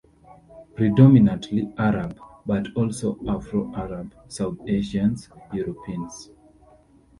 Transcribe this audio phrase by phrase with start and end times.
[0.73, 2.17] Predominantly Arab;
[2.47, 6.31] but also Afro-Arab, South Asians, Europeans.